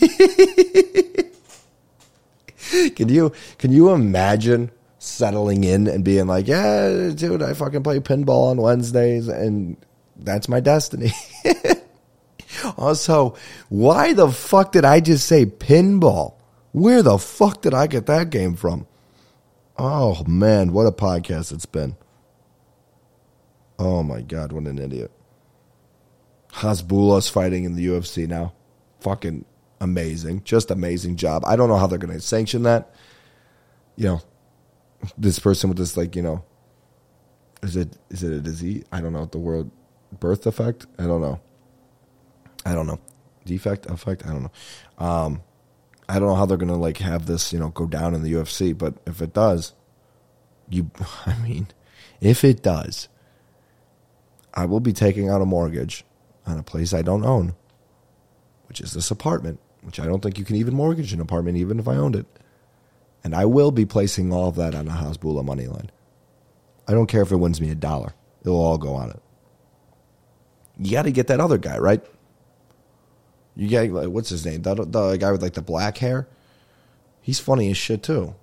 [2.95, 7.99] can you can you imagine settling in and being like, yeah, dude, I fucking play
[7.99, 9.77] pinball on Wednesdays and
[10.15, 11.11] that's my destiny.
[12.77, 13.35] also,
[13.69, 16.35] why the fuck did I just say pinball?
[16.71, 18.87] Where the fuck did I get that game from?
[19.77, 21.95] Oh man, what a podcast it's been.
[23.77, 25.11] Oh my god, what an idiot.
[26.53, 28.53] Hasbulla's fighting in the UFC now.
[29.01, 29.45] Fucking
[29.79, 30.43] amazing.
[30.43, 31.43] Just amazing job.
[31.45, 32.93] I don't know how they're going to sanction that.
[33.95, 34.21] You know,
[35.17, 36.43] this person with this like you know,
[37.63, 38.83] is it is it a disease?
[38.91, 39.25] I don't know.
[39.25, 39.71] The world
[40.19, 40.85] birth effect.
[40.99, 41.39] I don't know.
[42.65, 42.99] I don't know.
[43.45, 44.25] Defect effect.
[44.25, 45.05] I don't know.
[45.05, 45.43] Um,
[46.09, 48.23] I don't know how they're going to like have this you know go down in
[48.23, 49.73] the UFC, but if it does,
[50.69, 50.91] you.
[51.25, 51.67] I mean,
[52.21, 53.07] if it does,
[54.53, 56.05] I will be taking out a mortgage
[56.45, 57.55] on a place I don't own,
[58.67, 61.79] which is this apartment which I don't think you can even mortgage an apartment even
[61.79, 62.25] if I owned it.
[63.23, 65.91] And I will be placing all of that on a Hasbulla money line.
[66.87, 68.13] I don't care if it wins me a dollar.
[68.41, 69.21] It'll all go on it.
[70.77, 72.03] You got to get that other guy, right?
[73.55, 74.63] You got like, what's his name?
[74.63, 76.27] The, the guy with like the black hair.
[77.21, 78.35] He's funny as shit too.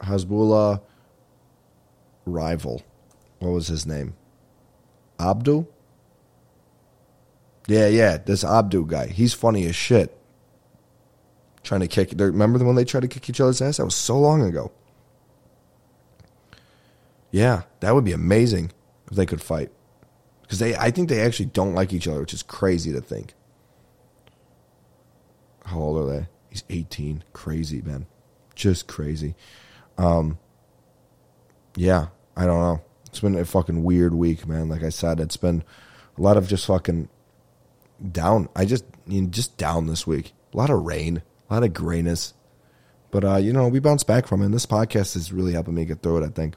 [0.00, 0.80] Hasbulla
[2.24, 2.82] rival.
[3.38, 4.14] What was his name?
[5.20, 5.68] Abdul?
[7.68, 9.08] Yeah, yeah, this Abdul guy.
[9.08, 10.18] He's funny as shit
[11.62, 12.12] trying to kick.
[12.16, 13.76] Remember when they tried to kick each other's ass?
[13.76, 14.72] That was so long ago.
[17.30, 18.72] Yeah, that would be amazing
[19.10, 19.70] if they could fight.
[20.40, 23.34] Because they, I think they actually don't like each other, which is crazy to think.
[25.66, 26.28] How old are they?
[26.48, 27.22] He's 18.
[27.34, 28.06] Crazy, man.
[28.54, 29.34] Just crazy.
[29.98, 30.38] Um,
[31.76, 32.80] yeah, I don't know.
[33.04, 34.70] It's been a fucking weird week, man.
[34.70, 35.62] Like I said, it's been
[36.16, 37.10] a lot of just fucking
[38.12, 38.48] down.
[38.54, 40.32] I just, you know, just down this week.
[40.52, 42.34] A lot of rain a lot of grayness.
[43.10, 44.46] But uh, you know, we bounce back from it.
[44.46, 46.26] And this podcast is really helping me get through it.
[46.26, 46.54] I think.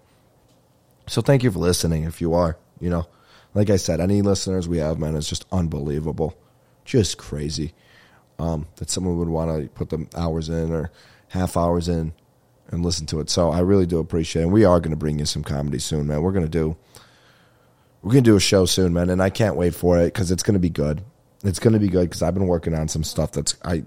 [1.08, 2.04] So thank you for listening.
[2.04, 3.08] If you are, you know,
[3.54, 6.38] like I said, any listeners we have, man, is just unbelievable,
[6.86, 7.74] just crazy.
[8.40, 10.92] Um, that someone would want to put the hours in or
[11.30, 12.14] half hours in
[12.70, 13.30] and listen to it.
[13.30, 14.46] So I really do appreciate it.
[14.46, 16.22] And we are going to bring you some comedy soon, man.
[16.22, 16.76] We're going to do
[18.02, 20.32] we're going to do a show soon, man, and I can't wait for it cuz
[20.32, 21.04] it's going to be good.
[21.44, 23.84] It's going to be good cuz I've been working on some stuff that's I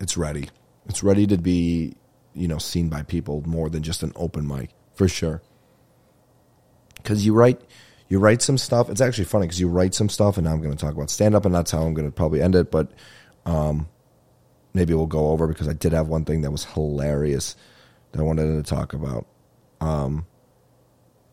[0.00, 0.48] it's ready.
[0.88, 1.96] It's ready to be,
[2.34, 5.42] you know, seen by people more than just an open mic for sure.
[6.96, 7.60] Because you write,
[8.08, 8.88] you write some stuff.
[8.90, 11.10] It's actually funny because you write some stuff, and now I'm going to talk about
[11.10, 12.70] stand up, and that's how I'm going to probably end it.
[12.70, 12.90] But
[13.44, 13.88] um,
[14.74, 17.56] maybe we'll go over because I did have one thing that was hilarious
[18.12, 19.26] that I wanted to talk about.
[19.80, 20.26] Um,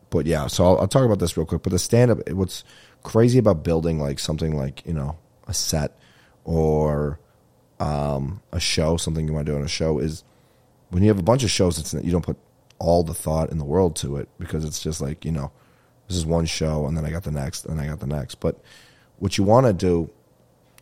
[0.09, 1.63] but yeah, so I'll, I'll talk about this real quick.
[1.63, 2.63] But the stand up, what's
[3.03, 5.97] crazy about building like something like you know a set
[6.43, 7.19] or
[7.79, 10.23] um, a show, something you want to do on a show, is
[10.89, 12.37] when you have a bunch of shows, it's you don't put
[12.79, 15.51] all the thought in the world to it because it's just like you know,
[16.07, 18.35] this is one show, and then I got the next, and I got the next.
[18.35, 18.61] But
[19.19, 20.09] what you want to do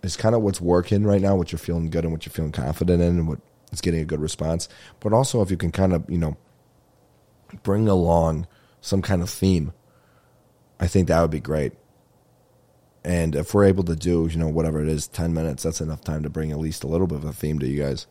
[0.04, 2.52] is kind of what's working right now, what you're feeling good and what you're feeling
[2.52, 3.40] confident in, and what
[3.72, 4.68] is getting a good response.
[5.00, 6.38] But also, if you can kind of you know
[7.64, 8.48] bring along
[8.82, 9.74] some kind of theme,
[10.80, 11.74] I think that would be great.
[13.04, 16.02] And if we're able to do, you know, whatever it is, 10 minutes, that's enough
[16.02, 18.06] time to bring at least a little bit of a theme to you guys.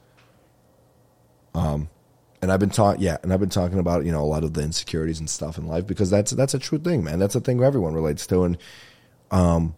[1.54, 1.88] Um,
[2.42, 4.54] and I've been talking, yeah, and I've been talking about, you know, a lot of
[4.54, 7.18] the insecurities and stuff in life because that's, that's a true thing, man.
[7.18, 8.44] That's a thing everyone relates to.
[8.44, 8.58] And,
[9.30, 9.76] um,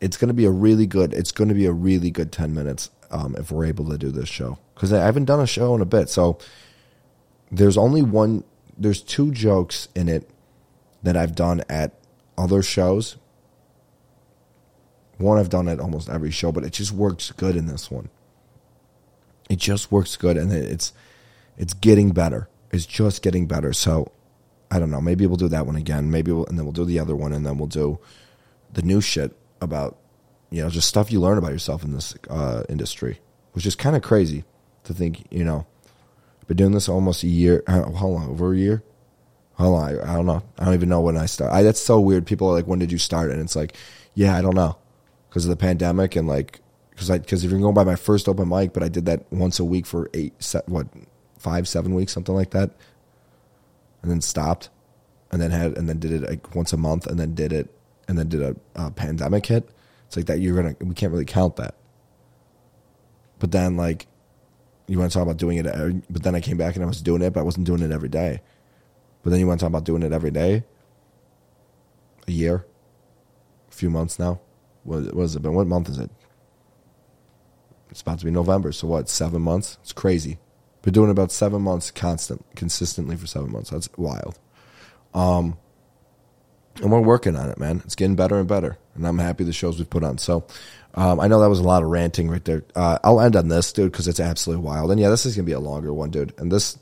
[0.00, 2.54] it's going to be a really good, it's going to be a really good 10
[2.54, 4.58] minutes, um, if we're able to do this show.
[4.76, 6.08] Cause I haven't done a show in a bit.
[6.08, 6.38] So
[7.50, 8.44] there's only one,
[8.76, 10.30] there's two jokes in it
[11.02, 11.94] that I've done at
[12.36, 13.16] other shows
[15.18, 18.08] one I've done at almost every show, but it just works good in this one.
[19.50, 20.92] it just works good, and it's
[21.56, 22.48] it's getting better.
[22.70, 23.72] It's just getting better.
[23.72, 24.12] So
[24.70, 25.00] I don't know.
[25.00, 26.10] Maybe we'll do that one again.
[26.10, 27.98] Maybe we'll, and then we'll do the other one, and then we'll do
[28.72, 29.96] the new shit about
[30.50, 33.20] you know just stuff you learn about yourself in this uh, industry,
[33.52, 34.44] which is kind of crazy
[34.84, 35.26] to think.
[35.30, 35.66] You know,
[36.46, 37.62] been doing this almost a year.
[37.66, 38.28] How long?
[38.30, 38.82] Over a year?
[39.56, 39.84] How long?
[39.84, 40.42] I, I don't know.
[40.58, 41.52] I don't even know when I start.
[41.52, 42.26] I, that's so weird.
[42.26, 43.74] People are like, "When did you start?" And it's like,
[44.14, 44.76] yeah, I don't know,
[45.28, 46.60] because of the pandemic and like
[46.90, 49.32] because I because if you're going by my first open mic, but I did that
[49.32, 50.88] once a week for eight, set what,
[51.38, 52.70] five, seven weeks, something like that,
[54.02, 54.68] and then stopped,
[55.30, 57.72] and then had and then did it like once a month, and then did it,
[58.08, 59.68] and then did a, a pandemic hit.
[60.06, 60.40] It's like that.
[60.40, 61.76] You're gonna we can't really count that.
[63.38, 64.08] But then like,
[64.88, 66.88] you want to talk about doing it, uh, but then I came back and I
[66.88, 68.40] was doing it, but I wasn't doing it every day.
[69.22, 70.64] But then you want to talk about doing it every day.
[72.26, 72.66] A year,
[73.70, 74.40] a few months now.
[74.88, 75.54] What was it been?
[75.54, 76.10] What month is it?
[77.90, 79.08] It's about to be November, so what?
[79.08, 79.78] Seven months?
[79.82, 80.38] It's crazy.
[80.82, 83.70] Been doing about seven months constant, consistently for seven months.
[83.70, 84.38] That's wild.
[85.12, 85.58] Um,
[86.80, 87.82] and we're working on it, man.
[87.84, 90.18] It's getting better and better, and I'm happy the shows we've put on.
[90.18, 90.46] So,
[90.94, 92.64] um, I know that was a lot of ranting right there.
[92.74, 94.90] Uh, I'll end on this, dude, because it's absolutely wild.
[94.90, 96.32] And yeah, this is gonna be a longer one, dude.
[96.38, 96.78] And this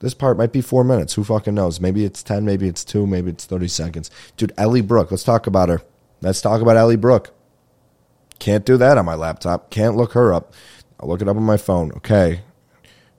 [0.00, 1.14] this part might be four minutes.
[1.14, 1.80] Who fucking knows?
[1.80, 4.10] Maybe it's ten, maybe it's two, maybe it's thirty seconds.
[4.36, 5.10] Dude, Elle Brooke.
[5.10, 5.82] Let's talk about her.
[6.20, 7.34] Let's talk about Elle Brooke.
[8.38, 9.70] Can't do that on my laptop.
[9.70, 10.52] Can't look her up.
[11.00, 11.92] I'll look it up on my phone.
[11.92, 12.42] Okay.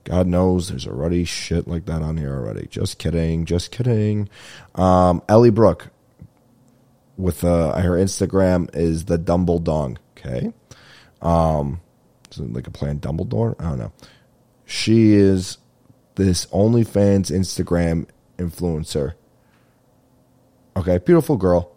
[0.03, 2.67] God knows there's already shit like that on here already.
[2.67, 3.45] Just kidding.
[3.45, 4.29] Just kidding.
[4.75, 5.87] Um, Elle Brooke
[7.17, 9.97] with uh, her Instagram is the Dumbledong.
[10.17, 10.53] Okay.
[11.21, 11.81] Um,
[12.31, 13.55] is it like a planned Dumbledore?
[13.59, 13.93] I don't know.
[14.65, 15.57] She is
[16.15, 19.13] this OnlyFans Instagram influencer.
[20.77, 21.75] Okay, beautiful girl,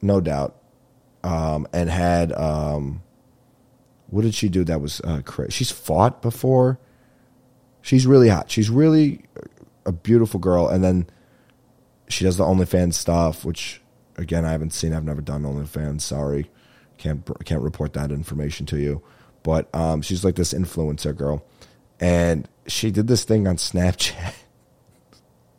[0.00, 0.59] no doubt
[1.22, 3.02] um, and had um,
[4.08, 5.52] what did she do that was uh, crazy?
[5.52, 6.78] She's fought before.
[7.82, 8.50] She's really hot.
[8.50, 9.24] She's really
[9.86, 11.06] a beautiful girl, and then
[12.08, 13.80] she does the OnlyFans stuff, which
[14.16, 14.92] again I haven't seen.
[14.92, 16.02] I've never done OnlyFans.
[16.02, 16.50] Sorry,
[16.98, 19.02] can't can't report that information to you.
[19.42, 21.44] But um, she's like this influencer girl,
[21.98, 24.34] and she did this thing on Snapchat.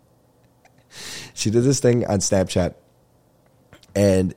[1.34, 2.76] she did this thing on Snapchat,
[3.96, 4.36] and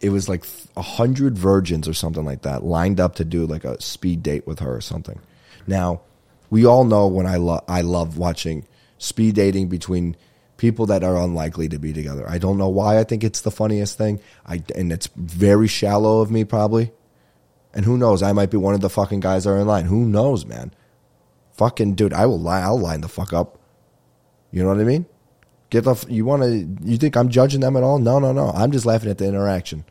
[0.00, 0.44] it was like
[0.76, 4.46] a hundred virgins or something like that lined up to do like a speed date
[4.46, 5.20] with her or something.
[5.66, 6.02] Now,
[6.50, 8.66] we all know when I love I love watching
[8.98, 10.16] speed dating between
[10.56, 12.28] people that are unlikely to be together.
[12.28, 14.20] I don't know why I think it's the funniest thing.
[14.46, 16.92] I and it's very shallow of me probably.
[17.74, 18.22] And who knows?
[18.22, 19.84] I might be one of the fucking guys that are in line.
[19.86, 20.72] Who knows, man?
[21.52, 22.60] Fucking dude, I will lie.
[22.60, 23.58] I'll line the fuck up.
[24.50, 25.06] You know what I mean?
[25.70, 26.06] Get the.
[26.08, 26.88] You want to?
[26.88, 27.98] You think I'm judging them at all?
[27.98, 28.50] No, no, no.
[28.50, 29.84] I'm just laughing at the interaction.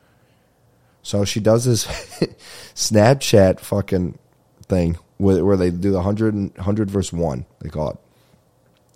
[1.03, 1.85] So she does this
[2.75, 4.17] Snapchat fucking
[4.63, 7.97] thing where, where they do the 100, 100 verse 1, they call it.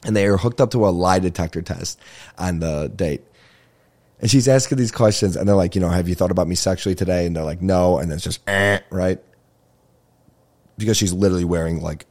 [0.03, 1.99] And they are hooked up to a lie detector test
[2.37, 3.21] on the date.
[4.19, 6.55] And she's asking these questions, and they're like, you know, have you thought about me
[6.55, 7.25] sexually today?
[7.25, 7.97] And they're like, no.
[7.97, 9.19] And it's just, eh, right?
[10.77, 12.05] Because she's literally wearing, like,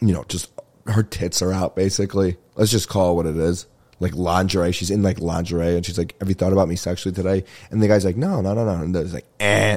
[0.00, 0.50] you know, just
[0.86, 2.36] her tits are out, basically.
[2.56, 3.66] Let's just call it what it is.
[4.00, 4.72] Like lingerie.
[4.72, 7.44] She's in like lingerie and she's like, Have you thought about me sexually today?
[7.70, 8.82] And the guy's like, No, no, no, no.
[8.82, 9.76] And there's like, eh.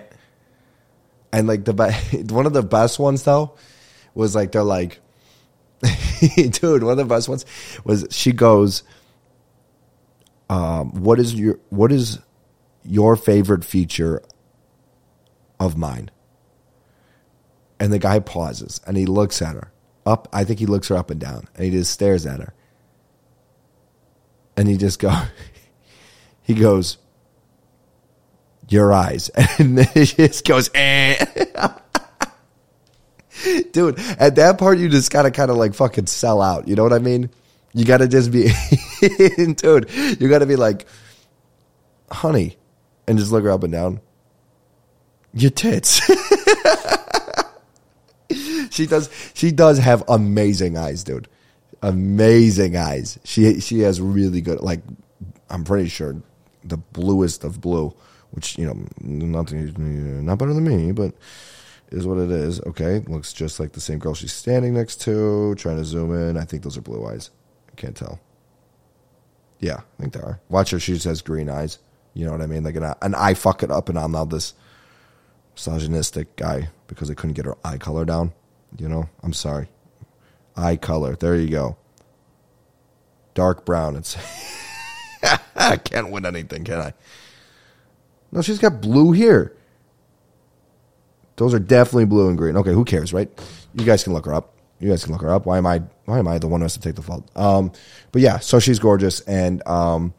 [1.31, 3.53] And like the be- one of the best ones though
[4.15, 4.99] was like they're like
[6.49, 7.45] dude, one of the best ones
[7.83, 8.83] was she goes,
[10.49, 12.19] um, what is your what is
[12.83, 14.23] your favorite feature
[15.59, 16.09] of mine?
[17.79, 19.71] And the guy pauses and he looks at her
[20.07, 20.27] up.
[20.31, 22.53] I think he looks her up and down, and he just stares at her,
[24.55, 25.13] and he just go,
[26.41, 26.97] he goes,
[28.69, 31.23] your eyes, and then he just goes, eh.
[33.71, 33.99] dude.
[34.19, 36.67] At that part, you just gotta kind of like fucking sell out.
[36.67, 37.29] You know what I mean?
[37.73, 38.49] You gotta just be,
[39.53, 39.91] dude.
[40.19, 40.87] You gotta be like,
[42.09, 42.57] honey,
[43.07, 44.01] and just look her up and down.
[45.33, 46.01] Your tits.
[48.77, 49.09] She does.
[49.33, 51.27] She does have amazing eyes, dude.
[51.81, 53.19] Amazing eyes.
[53.23, 54.61] She she has really good.
[54.61, 54.81] Like
[55.49, 56.15] I'm pretty sure
[56.63, 57.93] the bluest of blue,
[58.31, 59.73] which you know nothing
[60.25, 61.13] not better than me, but
[61.89, 62.61] is what it is.
[62.61, 65.55] Okay, looks just like the same girl she's standing next to.
[65.55, 66.37] Trying to zoom in.
[66.37, 67.31] I think those are blue eyes.
[67.71, 68.19] I can't tell.
[69.59, 70.39] Yeah, I think they are.
[70.49, 70.79] Watch her.
[70.79, 71.79] She just has green eyes.
[72.13, 72.63] You know what I mean?
[72.63, 74.53] Like an, an eye fuck it up, and I'm now this
[75.55, 78.33] misogynistic guy because I couldn't get her eye color down.
[78.75, 79.69] You know, I'm sorry.
[80.55, 81.15] Eye color.
[81.15, 81.77] There you go.
[83.33, 83.95] Dark brown.
[83.95, 84.17] It's
[85.55, 86.93] I can't win anything, can I?
[88.31, 89.55] No, she's got blue here.
[91.37, 92.57] Those are definitely blue and green.
[92.57, 93.29] Okay, who cares, right?
[93.73, 94.55] You guys can look her up.
[94.79, 95.45] You guys can look her up.
[95.45, 95.83] Why am I?
[96.05, 97.29] Why am I the one who has to take the fault?
[97.35, 97.71] Um,
[98.11, 100.13] but yeah, so she's gorgeous, and um,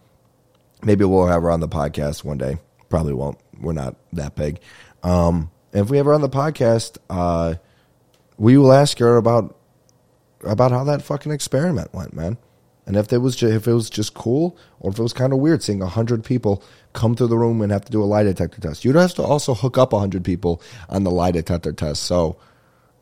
[0.83, 2.59] maybe we'll have her on the podcast one day.
[2.89, 3.39] Probably won't.
[3.61, 4.61] We're not that big.
[5.03, 7.55] Um, and if we have her on the podcast, uh,
[8.39, 9.57] we will ask her about
[10.45, 12.39] about how that fucking experiment went, man.
[12.87, 15.33] And if it was just, if it was just cool, or if it was kind
[15.35, 16.63] of weird seeing hundred people
[16.95, 19.23] come through the room and have to do a lie detector test, you'd have to
[19.23, 22.05] also hook up hundred people on the lie detector test.
[22.05, 22.39] So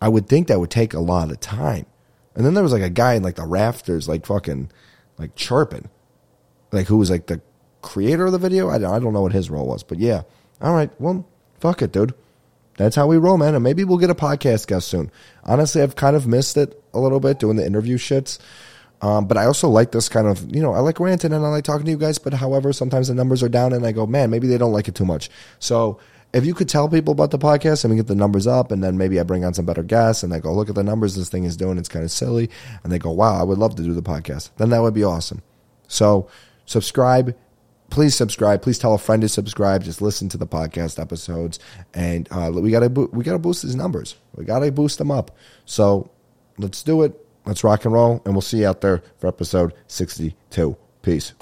[0.00, 1.86] I would think that would take a lot of time.
[2.34, 4.70] And then there was like a guy in like the rafters, like fucking,
[5.18, 5.88] like chirping,
[6.72, 7.40] like who was like the
[7.80, 8.68] creator of the video.
[8.68, 10.22] I don't, I don't know what his role was, but yeah.
[10.60, 11.26] All right, well,
[11.60, 12.12] fuck it, dude.
[12.76, 13.54] That's how we roll, man.
[13.54, 15.10] And maybe we'll get a podcast guest soon.
[15.44, 18.38] Honestly, I've kind of missed it a little bit doing the interview shits.
[19.02, 21.48] Um, but I also like this kind of, you know, I like ranting and I
[21.48, 22.18] like talking to you guys.
[22.18, 24.88] But however, sometimes the numbers are down and I go, man, maybe they don't like
[24.88, 25.28] it too much.
[25.58, 25.98] So
[26.32, 28.82] if you could tell people about the podcast and we get the numbers up and
[28.82, 31.14] then maybe I bring on some better guests and they go, look at the numbers
[31.14, 31.78] this thing is doing.
[31.78, 32.50] It's kind of silly.
[32.82, 34.50] And they go, wow, I would love to do the podcast.
[34.56, 35.42] Then that would be awesome.
[35.88, 36.28] So
[36.64, 37.36] subscribe.
[37.90, 38.62] Please subscribe.
[38.62, 39.84] Please tell a friend to subscribe.
[39.84, 41.58] Just listen to the podcast episodes,
[41.94, 44.16] and uh, we gotta bo- we gotta boost these numbers.
[44.34, 45.36] We gotta boost them up.
[45.64, 46.10] So
[46.58, 47.14] let's do it.
[47.46, 50.76] Let's rock and roll, and we'll see you out there for episode sixty two.
[51.02, 51.32] Peace.